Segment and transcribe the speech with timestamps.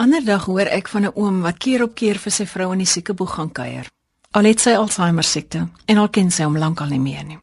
[0.00, 2.78] ander dag hoor ek van 'n oom wat keer op keer vir sy vrou in
[2.78, 3.86] die siekeboeg gaan kuier.
[4.30, 7.38] Al het sy Alzheimer siekte en al ken sy hom lankal nie meer nie.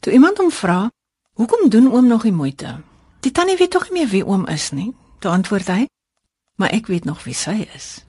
[0.00, 0.90] Toe iemand hom vra,
[1.34, 2.80] "Hoekom doen oom nog die moeite?"
[3.20, 4.94] Die tannie weet tog nie meer wie oom is nie.
[5.18, 5.88] Toe antwoord hy,
[6.56, 8.04] "Maar ek weet nog wie sy is."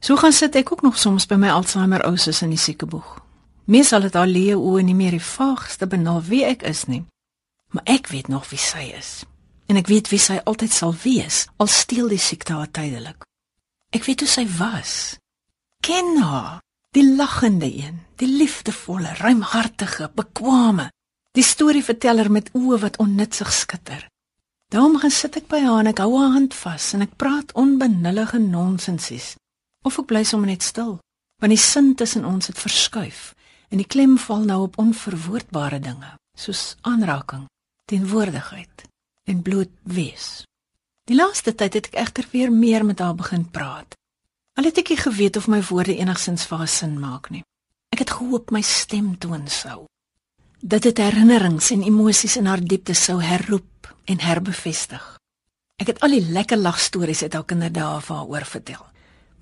[0.00, 3.22] So gaan sit ek ook nog soms by my Alzheimer ouses in die siekeboeg.
[3.64, 7.04] Meesal het haar leë oë nie meer die vaagste benul wie ek is nie.
[7.68, 9.24] Maar ek weet nog wie sy is.
[9.66, 13.24] En ek weet wie sy altyd sal wees, al steel die siekte haar tydelik.
[13.94, 15.16] Ek weet hoe sy was.
[15.84, 16.60] Ken haar,
[16.96, 20.90] die lagende een, die liefdevolle, ruimhartige, bekwame,
[21.34, 24.04] die storieverteller met oë wat onnutsig skitter.
[24.72, 27.52] Daarom gaan sit ek by haar en ek hou haar hand vas en ek praat
[27.58, 29.34] onbenullige nonsensies.
[29.84, 30.96] Of ek bly sommer net stil,
[31.42, 33.32] want die sin tussen ons het verskuif
[33.70, 37.48] en die klem val nou op onverwoordbare dinge, soos aanraking,
[37.90, 38.86] teenwoordigheid
[39.24, 40.44] en bloot wees.
[41.04, 43.96] Die laaste tyd het ek egter weer meer met haar begin praat.
[44.56, 47.42] Al het ek nie geweet of my woorde enigsins vir haar sin maak nie.
[47.92, 49.84] Ek het gehoop my stem toon sou.
[50.60, 55.04] Dat dit herinnerings en emosies in haar diepte sou herroep en herbevestig.
[55.80, 58.84] Ek het al die lekker lagstories uit haar kinderdae vir haar oor vertel.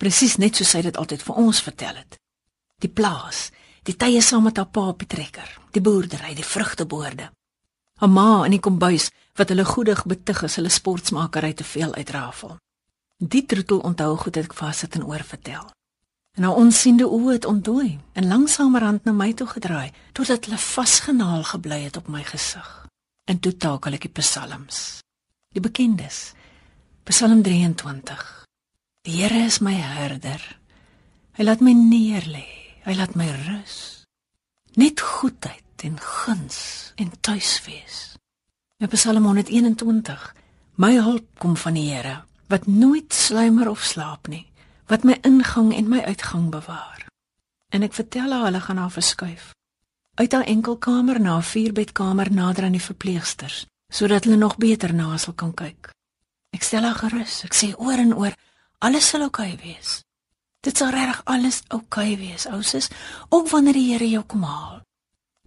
[0.01, 2.17] Presies net soos sy dit altyd vir ons vertel het.
[2.83, 3.51] Die plaas,
[3.87, 7.29] die tye saam met haar pa op die trekker, die boerdery, die vrugteboorde.
[8.03, 12.57] 'n Ma in die kombuis wat hulle goedig betug is hulle sportsmakery te veel uitrafel.
[13.17, 15.71] Die troetel onthou goed het ek vassit en oor vertel.
[16.37, 21.45] En haar onsiende oë het ontdooi en langsamerhand na my toe gedraai totdat hulle vasgenaal
[21.45, 22.69] gebly het op my gesig.
[23.31, 25.01] En toe takel ek die psalms.
[25.55, 26.33] Die bekendes.
[27.05, 28.47] Psalm 23.
[29.07, 30.43] Die Here is my herder.
[31.39, 32.49] Hy laat my neerlê.
[32.83, 34.07] Hy laat my rus.
[34.75, 38.17] Net goedheid en guns en tuiswees.
[38.79, 40.35] In Psalm 121.
[40.75, 44.45] My hulp kom van die Here wat nooit sluimer of slaap nie,
[44.87, 47.07] wat my ingang en my uitgang bewaar.
[47.73, 49.53] En ek vertel haar hulle gaan haar verskuif
[50.15, 55.09] uit haar enkelkamer na 'n vierbedkamer nader aan die verpleegsters, sodat hulle nog beter na
[55.09, 55.91] haar kan kyk.
[56.51, 57.45] Ek stel haar gerus.
[57.45, 58.35] Ek sê oor en oor,
[58.79, 60.03] alles sal oukei okay wees.
[60.61, 62.89] Dit sal reg alles oukei okay wees, ousus,
[63.29, 64.83] ook wanneer die Here jou kom haal.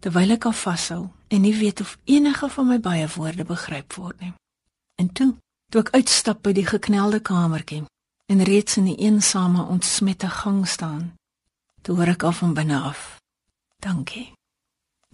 [0.01, 4.19] Terwyl ek haar vashou en nie weet of enige van my baie woorde begryp word
[4.21, 4.33] nie.
[5.01, 5.33] En toe
[5.71, 7.83] Toe ek uitstap by die geknelde kamertjie
[8.31, 11.09] en reeds in die eensame ontsmette gang staan,
[11.83, 13.17] toe hoor ek al van binne af.
[13.83, 14.29] Dankie.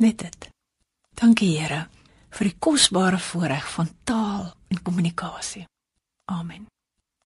[0.04, 0.50] Net dit.
[1.18, 1.86] Dankie Here
[2.32, 5.66] vir die kosbare voorreg van taal en kommunikasie.
[6.32, 6.68] Amen.